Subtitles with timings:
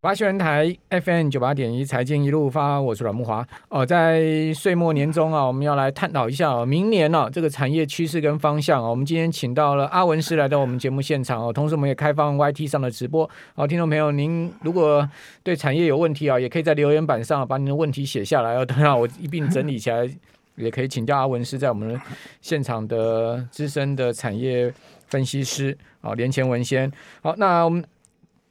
[0.00, 3.44] 八新闻台 FM 九八点一财经一路发，我是阮慕华。
[3.68, 8.88] 哦，在岁末年终啊，我们要来探讨一下哦，明年呢、这个产业趋势跟方向啊。
[8.88, 13.28] 我们今天请到了阿文师来到我们节目现场哦，同时我们也开放 YT 上的直播。
[13.56, 15.06] 好，听众朋友，您如果
[15.42, 20.08] 对产业有问题啊，也可以在留言板上把您的问题写下来哦，等下我一并整理起来，
[20.54, 22.00] 也可以请教阿文师在我们
[22.40, 24.72] 现场的资深的产业
[25.08, 26.88] 分析师啊，连前文先。
[27.20, 27.84] 好，那我们。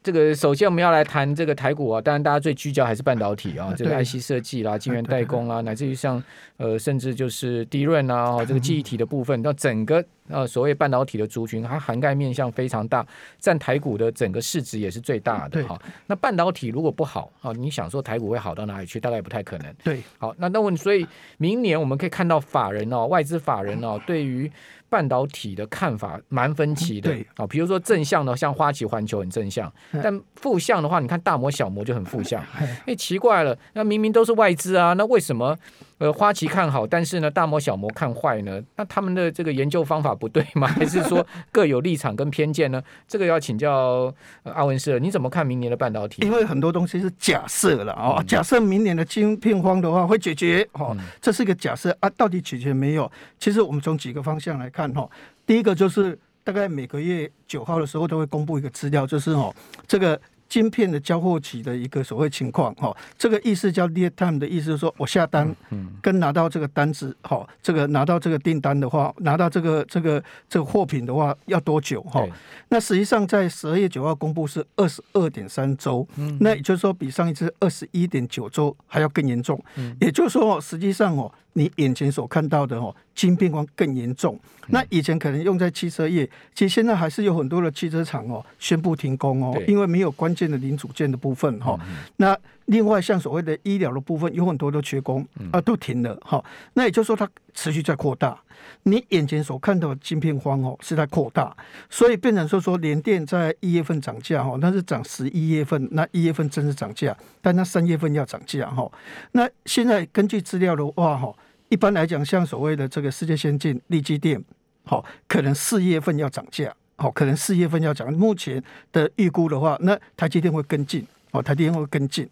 [0.07, 6.23] 这个首先我们要来谈这个台股啊，当然大家最聚焦还是半导体啊，这个 IC 设计啦、晶圆代工啊，乃至于像
[6.55, 13.05] 呃甚至就是 DRAM 啊，这个记忆体的部分，那整个呃所谓半导体的族群，它涵盖面向非常大，
[13.37, 15.77] 占台股的整个市值也是最大的哈。
[16.05, 19.01] 那半导体如果不好啊，你想说台股会好到哪里去？
[19.01, 19.75] 大概不太可能。
[19.83, 21.05] 对，好，那那问，所以
[21.37, 24.49] 明年我们可以看到法人哦，外资法人哦，对于
[24.89, 29.71] 半导体的看法蛮分歧的，啊，比如说正向的，像花旗环球很正向，
[30.04, 32.44] 但负向的话，你看大摩、小摩就很负向，
[32.86, 35.58] 哎，奇怪了，那明明都是外资啊，那为什么？
[35.99, 38.61] 呃，花旗看好，但是呢，大摩小摩看坏呢？
[38.75, 40.67] 那他们的这个研究方法不对吗？
[40.77, 42.79] 还是说各有立场跟偏见呢？
[43.07, 46.23] 这个要请教、呃、阿文师，你怎么看明年的半导体？
[46.23, 53.11] 因为很多东西是假设了啊、哦，假设明年的晶片荒的话会解决，哦，这是一个假设啊，到底解决没有？
[53.39, 55.09] 其实我们从几个方向来看，哈，
[55.47, 59.51] 第一个就是大概每个月九号的时候都会公布一个资料，就是哦，
[59.87, 60.19] 这个。
[60.49, 65.55] 晶片的交货期的一个所谓情况，哈，这个意思叫 lead time 的意思，就是说我下单
[66.01, 72.25] 跟拿到这个单子，哈，这个拿到这个订单的话，拿到这个这个这个货品的话要多久，哈？
[72.69, 76.07] 那实际上在十二月九号公布是二十二点三周，
[76.39, 79.61] 那也就是说比上一次二十一点九周还要更严重，
[79.99, 81.31] 也就是说实际上哦。
[81.53, 84.39] 你眼前所看到的哦，晶片光更严重。
[84.67, 91.75] 那以前可能用在汽车业，其实现在还是有很多的汽车厂哦宣布停工哦，因为没有关键的零组件的部分哈。
[92.17, 96.43] 那另外像所谓的医疗的部分，有很多都缺工啊，都停了哈。
[96.75, 98.39] 那也就是说，它持续在扩大。
[98.83, 101.55] 你眼前所看到的晶片荒哦，是在扩大，
[101.89, 108.89] 所以变成说说联电在一月份涨价哈，那是涨十一月份，那一月份真是涨价，但那三月份要涨价哈。
[109.31, 111.33] 那现在根据资料的话哈。
[111.69, 114.42] 一般来讲，像所谓的这个世界先进、立基电，
[114.86, 118.11] 好，可能四月份要涨价，好，可能四月份要讲。
[118.11, 122.27] 目前的预估的话，那台积电会跟进，哦，台积电会跟进。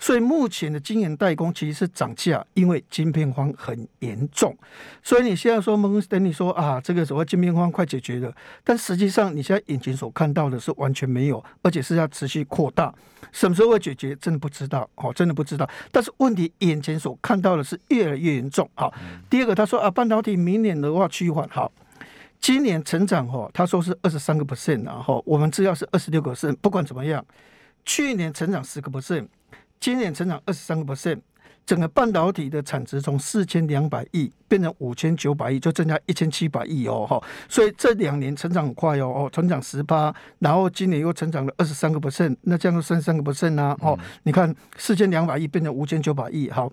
[0.00, 4.56] 所以目前的晶圆代工其实是涨价，因为晶片荒很严重。
[5.04, 8.34] 所以你现在说蒙等你说啊，这个所谓晶片荒快解决了，
[8.64, 12.92] 但实际上你现在眼前所看到的是完全没有，而且是要持续扩大。
[13.30, 14.16] 什么时候会解决？
[14.16, 15.68] 真的不知道，哦，真的不知道。
[15.92, 18.68] 但是问题眼前所看到的是越来越严重。
[18.74, 18.92] 好，
[19.30, 21.70] 第二个他说啊，半导体明年的话趋缓，好，
[22.40, 26.56] 今年成长哈，他说是二十三个 percent，然后我们资料是二十六个 percent。
[26.62, 27.24] 不管怎么样，
[27.84, 29.26] 去年成长十个 percent，
[29.80, 31.20] 今年成长二十三个 percent。
[31.66, 46.72] 整个半导体的产值从四千两百亿变成五千九百亿，就增加一千七百亿哦，哈，所以这两年成长很快哦，哦，成长十八，然后今年又成长了二十三个 percent，那这样就剩三个 percent 呢，哦，你看四千两百亿变成五千九百亿，好，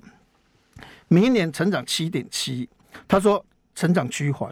[1.09, 2.70] 明年成长七点七，
[3.06, 4.52] 他说成长趋缓。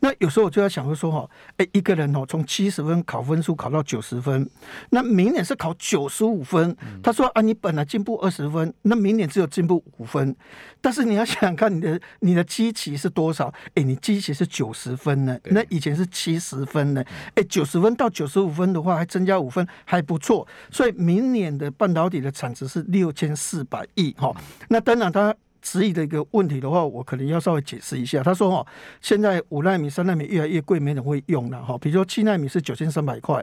[0.00, 4.48] 那有时候我就在想说说哈，哎，一个人哦，从七十分考分数考到九十分，
[4.90, 6.74] 那明年是考九十五分。
[7.02, 10.34] 他说啊，你本来进步二十分，那明年只有进步五分。
[10.80, 13.52] 但是你要想想看，你的你的基期是多少？
[13.74, 17.04] 哎，你基期是九十分呢，那以前是七十分呢。
[17.34, 20.46] 哎，九十分到九十五分的话，还增加五分，还不错。
[20.70, 24.34] 所以明年的半导体的产值是六千四百亿哈。
[24.68, 25.34] 那当然它。
[25.64, 28.22] 质疑的一个问题的话，我可能要稍微解释一下。
[28.22, 28.66] 他说：“哦，
[29.00, 31.78] 现在五纳米、三纳米越来越贵，没人会用了哈。
[31.78, 33.42] 比如说七纳米是九千三百块，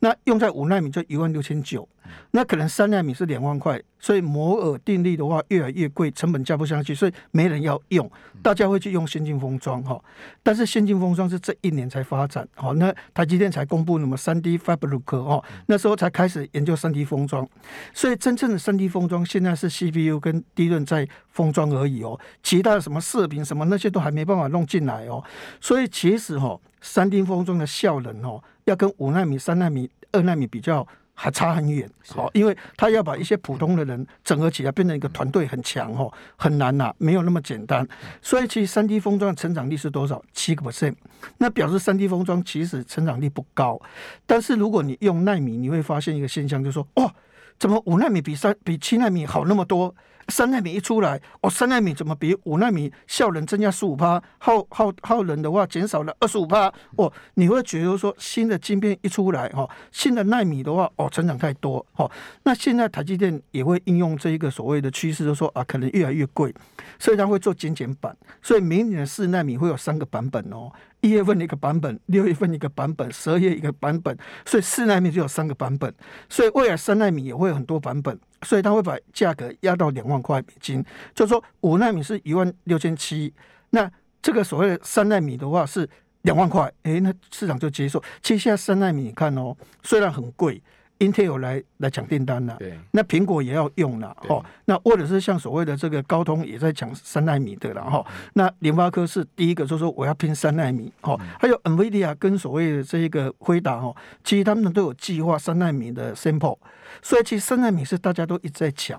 [0.00, 1.88] 那用在五纳米就一万六千九，
[2.32, 3.80] 那可能三纳米是两万块。
[3.98, 8.10] 所以摩尔定律的话，越来越贵，成本加不上去，所以没人要用，
[8.42, 9.96] 大家会去用先进封装哈。
[10.42, 17.48] 但是先进封装是这一年才发展，好，那台积电才公布什么三 D Fabric 哦，那时候才开始研究三 D 封装，
[17.94, 25.22] 所以真正的三 D 封装现在是 CPU 跟 DRAM 在封装。”而已哦，其他的什么射频什么那些都还没办法弄进来哦，
[25.60, 30.84] 所以其实哈，三 D 封装的效能哦，要跟五纳米、三纳米、二纳米比较
[31.22, 31.88] 还差很远。
[32.08, 37.86] 好，因为他要把一些普通的人整合起来，变成一个团队很强哦，很难呐，没有那么简单。
[38.20, 40.20] 所以其实三 D 封装的成长率是多少？
[40.32, 40.96] 七个 percent，
[41.38, 43.80] 那表示三 D 封装其实成长率不高。
[44.26, 47.14] 但是如果你用纳米，你会发现一个现象，就是说哇，
[47.56, 49.94] 怎么五纳米比三比七纳米好那么多？
[50.28, 56.72] 三奈米一出来，哦，三奈米怎么比五奈米效能增加十五趴，耗耗耗能的话减少了二十五趴？
[56.96, 62.10] 哦，你会觉得说新的晶片一出来，哈，新的奈米的话，哦，成长太多，哈，
[62.44, 66.54] 那现在台积电也会应用这一个所谓的趋势，就说啊，可能越来越贵，
[66.98, 70.70] 所以它会做减减版，所以明年的四奈米会有三个版本哦。
[71.02, 74.16] 一月份一个版本，六月份一个版本，十二月一个版本，
[74.46, 75.94] 所以四纳米就有三个版本，
[76.28, 80.82] 所以未来三纳米也会有很多版本，所以它会把价格压到两万块美金，
[81.14, 83.32] 就说五纳米是一万六千七，
[83.70, 83.90] 那
[84.22, 85.88] 这个所谓的三纳米的话是
[86.22, 88.02] 两万块，诶，那市场就接受。
[88.22, 90.62] 其实现在三纳米你看哦，虽然很贵。
[91.02, 106.56] Intel 来来抢订单了，对，那苹果也要用了，哦，那或者是像所谓的这个高通也在抢三纳米的了，哈，那联发科是第一个，就说我要拼三纳米，哈，还有 NVIDIA 跟所谓的这一个辉达，哦，其实他们都有计划三纳米的 sample，
[107.02, 108.96] 所以其实三纳米是大家都一直在抢，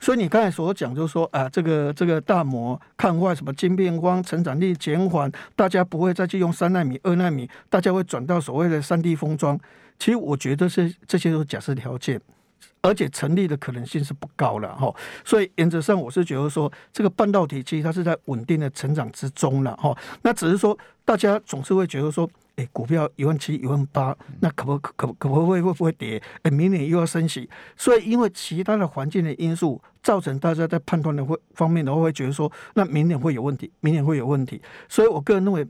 [0.00, 9.60] 所以你刚才所讲就是说啊，这个这个大摩看坏什么晶片荒，成长力减缓，大家不会再去用三纳米、二纳米，大家会转到所谓的三 D 封装。
[9.98, 12.20] 其实我觉得是这些都是假设条件，
[12.80, 14.92] 而且成立的可能性是不高了哈。
[15.24, 19.96] 所以原则上我是觉得说，这个半导体其实它是在稳定的成长之中了哈。
[20.22, 26.20] 那只是说大家总是会觉得说，哎，股票一万七、一万八，那可不可可可不会会不会跌？
[26.42, 34.60] 哎，明年又要升息，所以因为其他的环境的因素，造成大家在判断的会方面的话，会觉得说，那明年会有问题，明年会有问题。
[34.88, 35.64] 所以我个人认为。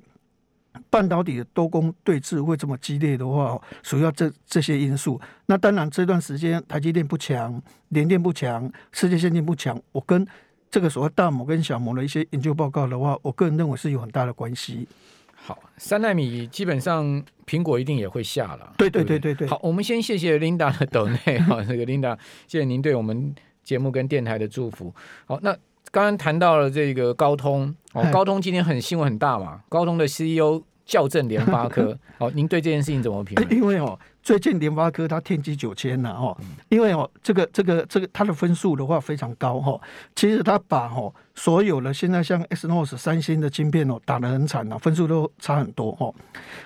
[0.88, 5.20] 半导体的多工对峙会这么激烈的话，主要这这些因素。
[5.46, 9.80] 那当然这段时间台积电不强，联电不强，世界先进不强。
[9.92, 10.26] 我跟
[10.70, 14.88] 这个所谓大摩跟小摩的一些研究报告的话，我个人认为是有很大的关系。
[15.34, 18.74] 好，三纳米基本上苹果一定也会下了。
[18.78, 19.48] 对对对对对。
[19.48, 22.16] 好，我们先谢谢 Linda 的抖内哈，这个 Linda，
[22.46, 24.94] 谢谢您对我们节目跟电台的祝福。
[25.26, 25.56] 好，那。
[25.92, 33.36] 刚刚谈到了这个高通哦，高通今天很新闻很大嘛，高通的 CEO 校正联发科 哦，您对这件事情怎么评？
[33.50, 36.34] 因为哦，最近联发科它天玑九千了哦，
[36.70, 39.78] 因为哦，这个这个这个它的分数的话非常高哈，
[40.16, 46.10] 其实它把哦所有的现在像 Exynos 三星的晶片哦打得很惨了，分数都差很多哈，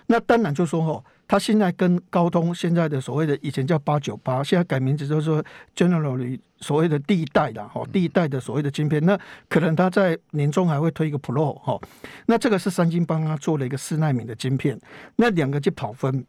[0.07, 1.03] 那当然就说哦。
[1.29, 5.45] 他现在跟高通现在的所谓的以前叫八九八，现在改名字就是说
[5.75, 9.19] Generally 所谓的第一代的哈，第一代的所谓的晶片，那
[9.49, 11.81] 可能他在年终还会推一个 Pro 哈，
[12.27, 14.79] 那这个是三星帮他做了一个四奈米的晶片，
[15.17, 16.25] 那两个就跑分，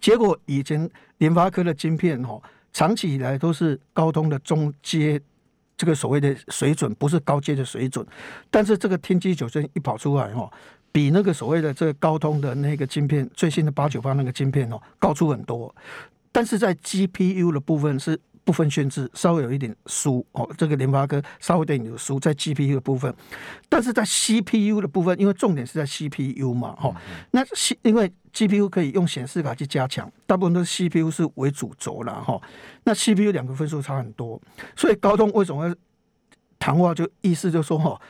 [0.00, 0.88] 结果以前
[1.18, 2.40] 联发科的晶片哈，
[2.72, 5.20] 长期以来都是高通的中阶
[5.76, 8.04] 这个所谓的水准，不是高阶的水准，
[8.50, 10.50] 但是这个天玑九千一跑出来哈。
[10.98, 15.72] 比那个所谓的这个高通的那个晶片，最新的八九八那个晶片哦，高出很多，
[16.32, 20.50] 但是在 GPU 的部分是不分轩制，稍微有一点输哦。
[20.58, 23.14] 这个联发科稍微有点输在 GPU 的部分，
[23.68, 26.92] 但是在 CPU 的部分，因为重点是在 CPU 嘛，哈，
[27.30, 32.42] 那 C 因为 GPU 可以用显示卡去加强，大部分都是 CPU 是为主轴了哈。
[32.82, 34.42] 那 CPU 两个分数差很多，
[34.74, 35.72] 所以高通为什么
[36.58, 38.00] 谈话就意思就说哈。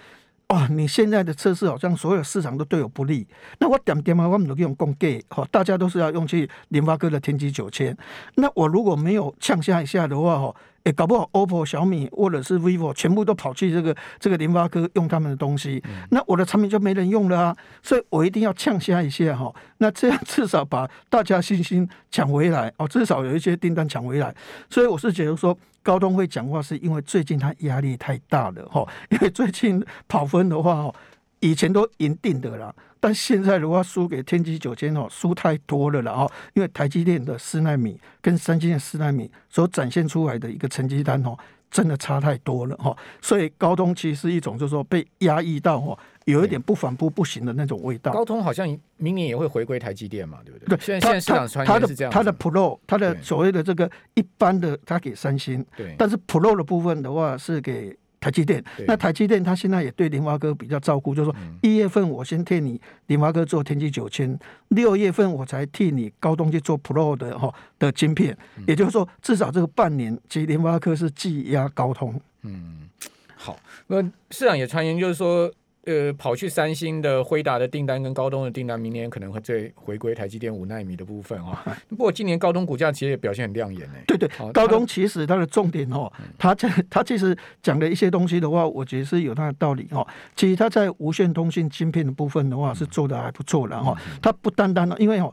[0.48, 0.66] 哇！
[0.68, 3.26] 你现在的测试好像所有市场都对我不利，
[3.58, 7.96] 那我点点啊，我们都用供给，哈，大家都是要用去联发科的天玑九千，
[8.36, 10.54] 那我如果没有呛下一下的话，哈。
[10.84, 17.56] 也搞不好，OPPO、小米或者是 vivo 全部都跑去这个这个联发科用他们的东西，那我的产品就没人用了啊！
[17.82, 24.34] 所以我一定要呛下一下哈，那这样至少把大家信心抢回来哦，至少有一些订单抢回来。
[24.70, 30.94] 所以我是觉得说，高通会讲话是因为最近他压力太大了哈，因为最近跑分的话哦。
[31.40, 41.36] 以前都赢定的啦，但现在的话输给天玑九千哦，输太多了了哦，因为台积电的四纳米跟三星的四纳米所展现出来的一个成绩单哦，
[41.70, 48.12] 真的差太多了哈，所以高通其实是一种就是说被压抑到哦，有一点不反扑不行的那种味道。
[48.12, 48.66] 高通好像
[48.96, 50.76] 明年也会回归台积电嘛，对不对？
[50.76, 52.12] 对，现在现在市场传言是这样。
[52.12, 57.96] 它的 Pro，它的所谓的这个一般的，它给三星，对，但是 Pro 的部分的话是给。
[58.20, 72.20] 台积电，那台积电它现在也对联发哥比较照顾，就是说一月份我先替你联发哥做天玑九千，六月份我才替你高通去做 Pro 的哈的晶片，也就是说至少这个半年，其实联发科是技压高通。
[72.42, 72.88] 嗯，
[73.36, 75.52] 好，那市场也传言就是说。
[75.88, 81.64] 呃，跑去三星的辉达的订单跟高通的订单，明年可能会再回归台积电五纳米的部分啊。
[81.88, 83.94] 不过今年高通股价其实也表现很亮眼呢。
[84.06, 90.06] 对对，高通其实它的重点哦，它在它其实讲的一些东西的话，我觉得是有它的道理哦。
[90.36, 93.96] 其实它在无线通讯晶片的部分的话，是做的还不错的哈。
[94.20, 95.32] 它不单单因为哦。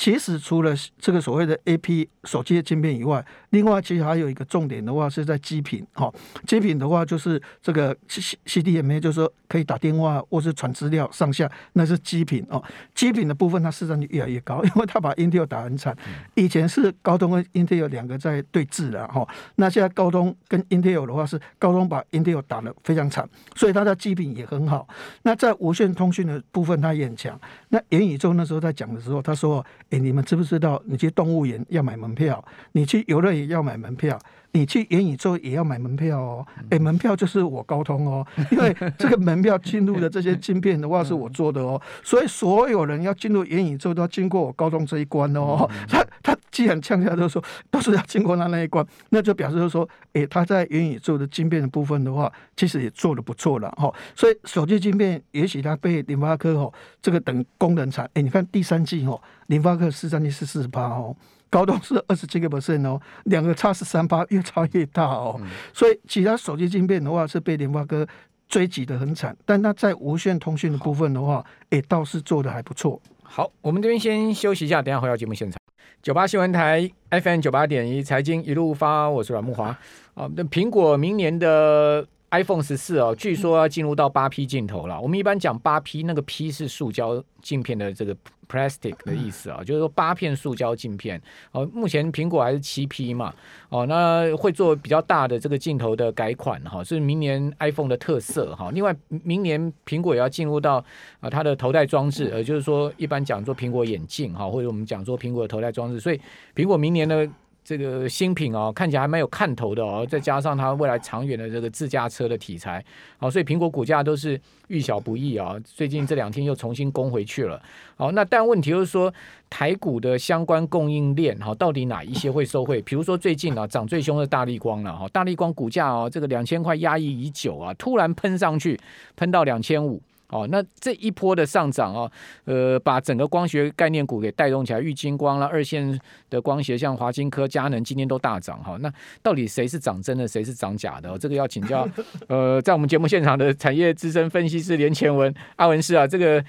[0.00, 6.10] 其实除了这个所谓的 A P 手机的晶片以外另外，其实还有一个重点的话是在基频哈，
[6.46, 12.62] 基频的话就是这个 C CDMA，就是说可以打电话或是传资料上下，那是基频哦。
[12.94, 15.94] 基频的部分它市占率越来越高，因为它把 Intel 打很惨。
[16.34, 24.88] 以前是高通跟 Intel 两个在对峙了哈，那现在高通跟 Intel 的话是高通把 Intel 打得非常惨，所以它的基频也很好。
[25.24, 27.38] 那在无线通讯的部分，它也很强。
[27.68, 30.80] 那元宇宙那时候在讲的时候，他说：“哎，你们知不知道？
[30.86, 34.18] 你去动物园要买门票，你去游乐园要买门票，
[34.52, 36.46] 你去元宇宙也要买门票哦。
[36.70, 45.68] 哎，门票就是我高通哦， 因为这个门票进入的这些晶片的话是我做的哦，所以所有人要进入元宇宙都要经过我高通这一关哦。
[45.88, 53.92] 他他既然强调都说都是要经过他那一关，那就表示说，哎，他在元宇宙的晶片的部分的话，其实也做的不错了哈。
[54.14, 61.16] 所以手机晶片也许它被联发科哦这个等功能产，哎，你看第三季哦。”联发科市占率是四十八哦，
[61.50, 65.36] 高通是二十七个 percent 哦，两个差十三八，越差越大哦。
[65.40, 68.06] 嗯、所以其他手机晶片的话是被联发科
[68.48, 73.00] 追击的很惨，但它在无线通讯的部分的话，也，倒是做的还不错。
[73.22, 75.60] 好，我们这边先休息一下，等下回到节目现场。
[76.02, 79.66] 九八新闻台 FM 九八点一财经一路发，我是阮木华。
[80.14, 85.00] 啊，那苹果明年的 iPhone 十四哦，据说要进入到八 P 镜头了。
[85.00, 88.16] 我们一般讲八 P，那个 P 是塑胶镜片的这个。
[88.50, 91.22] Plastic 的意思啊，就是说八片塑胶镜片
[91.52, 91.64] 哦。
[91.72, 93.32] 目前苹果还是七 P 嘛
[93.68, 98.72] 哦，那会做比较大的这个镜头的改款哈，是明年 iPhone 的特色哈。
[98.72, 100.84] 另外，明年苹果也要进入到
[101.20, 106.20] 啊它的头戴装置，呃，就是说一般讲做苹果眼镜哈，或者我们讲做苹果的头戴装置，所以
[106.52, 107.30] 苹果明年的。
[107.76, 112.84] 这个新品哦，看起来还蛮有看头的哦，再加上它未来长远的这个自驾车的题材，
[113.18, 115.56] 好，所以苹果股价都是遇小不易啊。
[115.64, 117.60] 最近这两天又重新攻回去了，
[117.96, 119.12] 好，那但问题就是说，
[119.48, 122.82] 台股的相关供应链哈，到底哪一些会受惠？
[122.82, 128.78] 比如说最近啊，涨最凶的大力光了哈，大力光股价哦，这个两千块压抑已久啊，突然喷上去，
[129.16, 130.02] 喷到两千五。
[130.30, 132.10] 哦，那这一波的上涨哦，
[132.44, 138.76] 呃，把整个光学概念股给带动起来，玉晶光啦，二线的光学像华晶科、佳能今天都大涨哈。
[138.80, 141.18] 那到底谁是涨真的，谁是涨假的？
[141.18, 141.88] 这个要请教
[142.28, 146.44] 呃，在我们节目现场的产业资深分析师连前文阿文师啊，这个。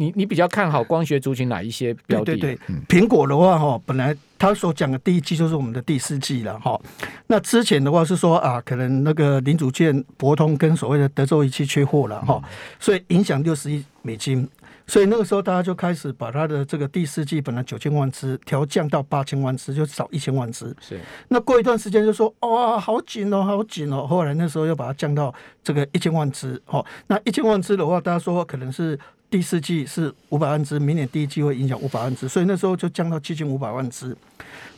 [0.00, 2.26] 你你比较看好光学族群哪一些标的？
[2.26, 6.80] 对对对，苹果的话哈，本来他所讲的第一季就是我们的第四季了哈。
[7.26, 12.40] 那之前的话是说啊，可能那个零组件博通跟所谓的德州仪器缺货了哈，
[12.78, 14.48] 所以影响六十亿美金。
[14.86, 20.74] 所以那个时候大家就开始把它的这个第四季本来九千万只调降到八千万只，就少一千万只。
[20.80, 20.98] 是。
[21.26, 24.06] 那过一段时间就说哇，好紧哦，好紧哦。
[24.06, 26.62] 后来那时候又把它降到这个一千万只。
[26.66, 28.96] 哦，那一千万只的话，大家说可能是。
[29.30, 34.16] 第四季是五百万只，明年第一季会影响五百万只，所以那时候就降到七千五百万只。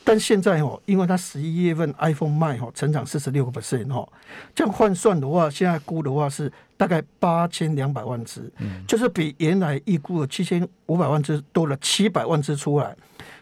[0.03, 4.07] 但现在哦，因为它十一月份 iPhone 卖哦，成长四十六个 percent 哦，
[4.53, 12.95] 这样换算的话，现在估的话是大概八千两百万只，嗯，就是比原来预估的七千五百万只多了七百万只出来，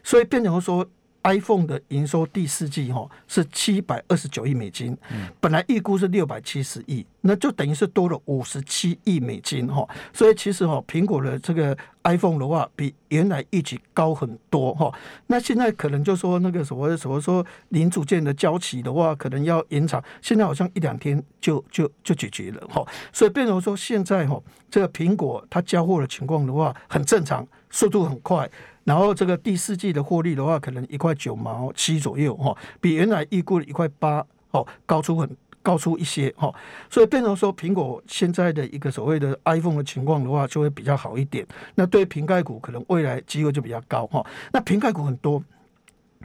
[0.04, 0.88] 所以变成说。
[1.26, 4.98] iPhone 的营收第四季哈是七百二十九亿美金，
[5.42, 9.88] 本来预估是六百七十亿，那就等于是多了五十七亿美金哈。
[10.14, 14.92] 所以其实哈，苹果的这个 iPhone 的话，比原来预期高很多哈。
[15.28, 22.86] 那现在可能就说那个什么什么说零组件的交期的话，可能要延长，现在好像一两天就就就解决了哈。
[23.12, 28.50] 所以变成说现在哈，这个苹果它交货的情况的话，很正常，速度很快。
[28.86, 35.30] 然后这个第四季的获利的话，可能一块九毛七左右哈，比原来预估的一块八哦高出很
[35.62, 36.54] 高出一些哈，
[36.90, 41.46] 所以变成说苹果现在的一个所谓的 iPhone 的情况的话，就会比较好一点。
[41.76, 44.26] 那对瓶盖股可能未来机会就比较高哈。
[44.52, 45.44] 那瓶盖股很多，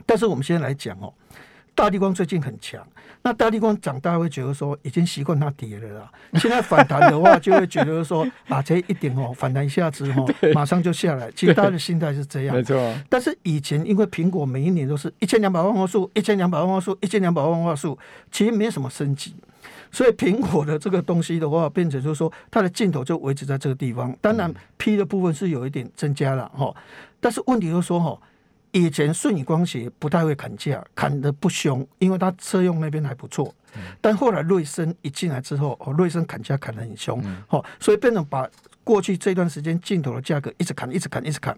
[0.05, 1.13] 但是我们先来讲哦。
[1.75, 2.81] 大地光最近很强，
[3.21, 6.11] 那大地光涨，大家会觉得说已经习惯它跌了啦。
[6.35, 11.29] 现在反弹的话，就会觉得说 啊，这一点哦，反弹一下子哦， 马上就下来。
[11.31, 12.95] 其实大家的心态是这样，没错。
[13.09, 17.99] 但是以前因为苹果每一年都是一千两百万画素，一千两百万画素，一千两百万画素，
[18.31, 19.35] 其实没什么升级，
[19.91, 24.15] 所以苹果的这个东西的话，变成就是说它的镜头就维持在这个地方。
[24.21, 26.73] 当然 P 的部分是有一点增加了哈，
[27.19, 28.17] 但是问题就是说哈。
[28.75, 33.55] 以前顺宇光学不太会砍价，砍得不凶，因为它车用那边还不错。
[34.01, 38.45] 但后来瑞声一进来之后，哦，瑞声砍价砍得很凶，哦，所以变成把
[38.83, 41.57] 过去这段时间镜头的价格一直砍，一直砍，一直砍。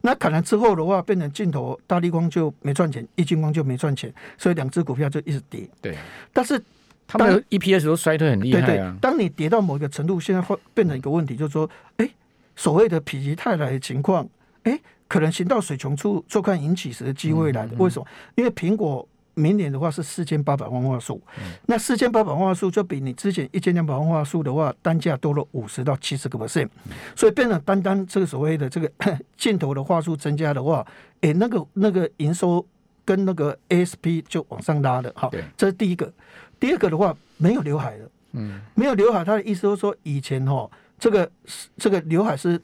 [0.00, 5.68] 那砍了之后的话，变成镜头大力光就没赚钱，易晶光就没赚钱，所以两只股票就一直跌。
[5.82, 5.94] 对，
[6.32, 6.58] 但是
[7.06, 8.66] 他们的 EPS 都衰退很厉害啊。
[8.66, 11.68] 对对，当你跌到某一个程度，现在会变成一个问题，就是说，
[11.98, 12.08] 哎，
[12.56, 14.26] 所谓的否极泰来的情况，
[14.62, 14.80] 哎。
[15.14, 17.72] 可能行到水穷处，坐看引起时的机会来了。
[17.78, 18.06] 为什么？
[18.34, 26.68] 因为苹果明年的话是四千八百万画素，嗯、那四千八百万画素就比你之前一千两百万画素的话，单价多了五十到七十个 percent，
[27.14, 28.90] 所以变成单单这个所谓的这个
[29.38, 30.84] 镜头的画素增加的话，
[31.20, 32.66] 诶、欸，那个那个营收
[33.04, 36.12] 跟那个 ASP 就往上拉的，好，对这是第一个。
[36.58, 40.68] 第二个的话，没有刘海了，嗯，没有刘海，他的意思就是说，以前哦，
[40.98, 41.30] 这个
[41.76, 42.60] 这个刘海是。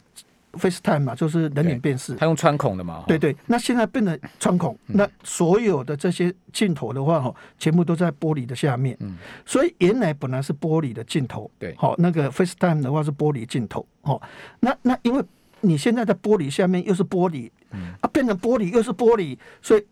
[0.52, 3.04] FaceTime 嘛，就是人脸辨识，它用穿孔的嘛。
[3.07, 8.97] 对对，那现在变成穿孔，嗯、那所有的这些镜头的话，哈，全部都在玻璃的下面。
[9.00, 9.16] 嗯，
[9.47, 14.21] 所以原来本来是玻璃的镜头，对，好，那个 FaceTime 的话是玻璃镜头，哦，
[14.61, 15.23] 那那因为
[15.61, 19.85] 你现在在玻璃下面又是玻璃，嗯，啊，变成玻璃又是玻璃，所以。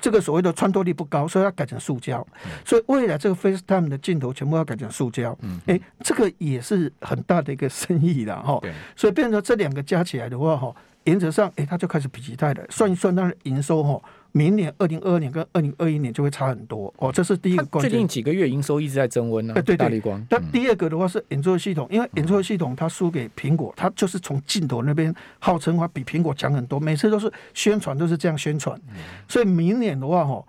[0.00, 2.26] 这个所谓的穿透力不高，所以要改成塑胶。
[2.44, 5.36] 嗯、所以未来这个 FaceTime 的镜头全部要改成塑胶。
[5.42, 8.58] 嗯，哎，这个也是很大的一个生意了哈。
[8.62, 12.64] 对所以变成这两个加起来的话哈，原则上哎，它就开始比极泰了。
[12.70, 14.00] 算一算它的营收哈。
[14.32, 17.90] 明年二零二二年跟二零二一年就会差很多哦，这是第一个关键。
[17.90, 19.54] 最近几个月营收一直在增温呢。
[19.54, 20.24] 对对，大力光。
[20.28, 28.78] 但第二个的话是演奏系统，因为演奏系统它输给苹果，它就是从镜头那边号称话比苹果强很多，每次都是宣传都是这样宣传。
[29.26, 30.44] 所以明年的话哈，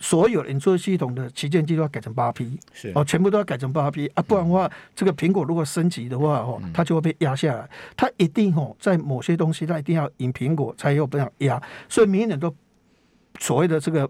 [0.00, 7.68] 所有演奏系统的旗舰机都要改成八 P，是哦，全部都要改成八 P 啊，不然的话，这个苹果如果升级的话哦，它就会被压下来。
[7.96, 12.52] 它一定哦，在某些东西它一定要赢苹果才有办法压，所以明年都。
[13.40, 14.08] 所谓的这个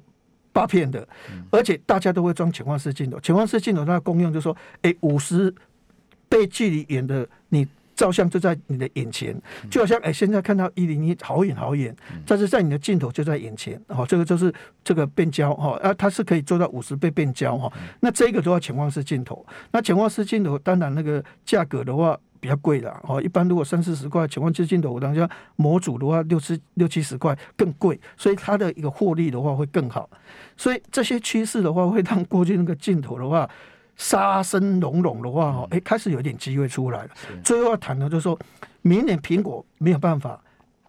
[0.52, 1.08] 八片的，
[1.50, 3.18] 而且大家都会装潜望式镜头。
[3.20, 5.54] 潜望式镜头它的功用就是说，哎，五十
[6.28, 7.66] 倍距离远的你
[8.00, 9.38] 照相就在你的眼前，
[9.71, 13.78] 就好像哎，现在看到一零一好远好远，但是在你的镜头就在眼前。
[13.88, 14.50] 哦，这个就是
[14.83, 17.71] 这个变焦哈，啊，它是可以做到五十倍变焦哈。
[18.00, 19.45] 那这个都要潜望式镜头。
[19.71, 22.19] 那潜望式镜头当然那个价格的话。
[22.42, 30.09] 比较贵的哦，一般如果三四十块，潜望式镜头，我当下模组的话六七六七十块更贵，所以它的一个获利的话会更好。
[30.57, 33.47] 所以这些趋势的话，会让过去那个镜头的话
[34.00, 37.11] 杀声隆隆的话哦，哎，开始有点机会出来了。
[37.45, 38.38] 最后要谈的就是说，
[38.80, 40.42] 明年苹果没有办法，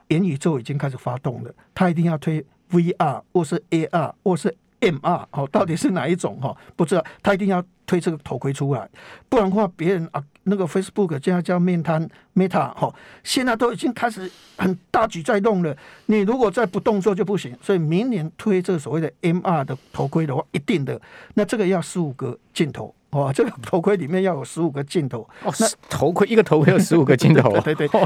[0.08, 6.56] 元宇宙已经开始发动了，它一定要推 VR 或是 AR 或是 MR 哦，到底是哪一种哈？
[6.78, 8.90] 不知道，它一定要推这个头盔出来，
[9.28, 10.24] 不然的话别人啊。
[10.44, 12.92] 那个 Facebook 现在叫面瘫 Meta 哈，
[13.24, 15.76] 现在都已经开始很大举在动了。
[16.08, 21.00] 你如果再不动作就不行，所以明年推这个所谓的 MR 的头盔的话，一定的，
[21.36, 22.96] 那这个要十五个镜头。
[23.12, 25.28] 哦，这个头盔里面要有十五个镜头。
[25.44, 27.52] 哦，那头盔一个头盔有十五个镜头。
[27.62, 28.02] 对对对。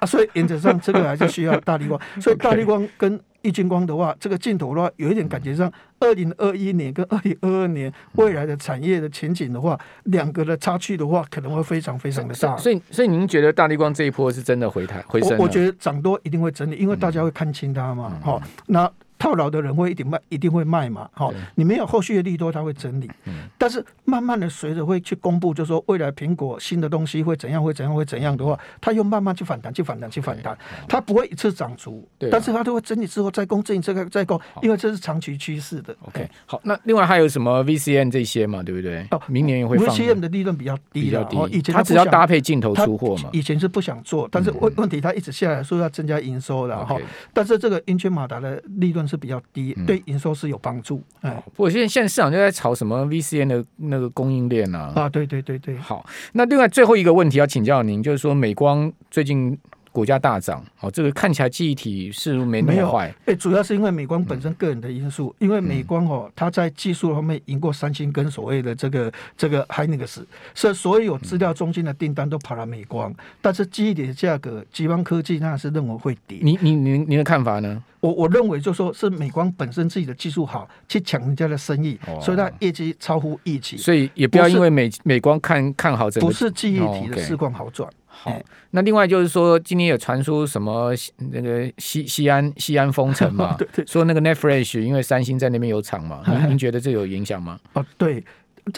[0.00, 2.00] 啊，所以原则上这个还是需要大力光。
[2.20, 12.56] 所以大力光跟易晶光的话，这个镜头的话，有一点感觉上，二零二一年跟二零二二年未来的产业的前景的话，两个的差距的话，可能会非常非常的大。
[12.56, 15.38] 所以，所以您觉得大力光这一波是真的回台回升？
[15.38, 18.18] 我我觉得涨多一定会整理，因为大家会看清它嘛。
[18.22, 18.90] 好，那。
[19.18, 21.08] 套牢的人会一定卖，一定会卖嘛？
[21.12, 23.10] 好，你没有后续的利多，它会整理。
[23.56, 30.56] 但是慢慢的随着会去公布，就是说未来苹果新的东西会怎样，会怎样，会怎样的话，它又慢慢去反弹，去反弹，去反弹，
[30.88, 35.96] 它不会一次涨足，但是它都会整理之后再攻，整理这个再攻，因为这是长期趋势的。
[36.02, 39.06] OK，好，那另外还有什么 VCM 这些嘛，对不对？
[39.10, 39.94] 哦，明年也会放。
[39.96, 41.36] VCM 的利润比较低，比较低。
[41.50, 46.96] 以前它只要搭配镜头出货嘛，以前是不想做，但是问问题它一直下来说要增加营收的哈，
[47.32, 49.74] 但是这个英权马达的利润是比较低。
[49.86, 59.58] 对营收是有帮助，哎、嗯，不过现在现在市场就在炒什么 VCN 的那个供应链啊，啊，对对对对，好，那另外最后一个问题要请教您，就是说美光最近。
[59.98, 63.08] 股价大涨，哦，这个看起来记忆体是没那么坏。
[63.08, 70.20] 哎、欸，主要是因为美光本身个人的因素，嗯、因为美光哦，它在技术方面赢过三星跟所谓的这个这个 Hynix，
[70.54, 73.10] 所以所有资料中心的订单都跑了美光。
[73.10, 76.38] 嗯、但是记忆体的价格，极光科技那是认为会跌。
[76.42, 77.82] 你你您您的看法呢？
[77.98, 83.76] 我我认为就说是美光本身自己的技术好，去抢人家的生意，哦、所以它业绩超乎预期。
[83.76, 87.90] 所以也不要因为美美光看看好这个，不是记忆体的市况好转。
[88.20, 88.36] 好，
[88.72, 90.92] 那另外就是说，今天有传出什么
[91.30, 93.54] 那个西西安西安封城嘛？
[93.58, 97.60] 对对，说那个 Flash 因为三星在那边有厂嘛，您您觉得这有影响吗？
[97.74, 98.24] 哦，对，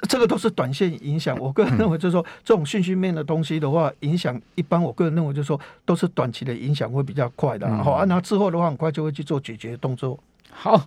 [0.09, 1.39] 这个都是短线影响。
[1.39, 4.81] 我个人认为就是说， 这种讯息面的东西的话，影响一般。
[4.81, 7.67] 我个人认为就是说，都是短期的影响会比较快的。
[7.83, 10.19] 好，啊，那之后的话，很快就会去做解决动作。
[10.53, 10.87] 好，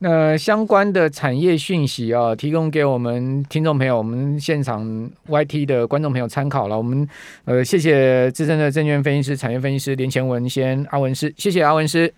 [0.00, 6.78] 那相关的产业讯息啊，提供给我们听众朋友、我们现场 YT 的观众朋友参考了。
[6.78, 7.08] 我们
[7.44, 12.12] 呃，谢谢资深的证券分析师、产业分析师连前文先阿文师，谢谢阿文师。